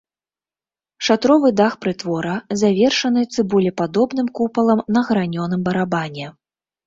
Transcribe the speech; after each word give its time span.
Шатровы 1.07 1.49
дах 1.59 1.73
прытвора 1.85 2.37
завершаны 2.61 3.21
цыбулепадобным 3.35 4.27
купалам 4.39 4.79
на 4.97 5.01
гранёным 5.11 5.61
барабане. 5.69 6.27